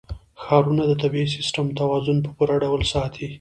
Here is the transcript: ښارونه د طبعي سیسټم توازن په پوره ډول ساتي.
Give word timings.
ښارونه 0.43 0.83
د 0.87 0.91
طبعي 1.01 1.25
سیسټم 1.35 1.67
توازن 1.79 2.17
په 2.25 2.29
پوره 2.37 2.55
ډول 2.63 2.81
ساتي. 2.93 3.25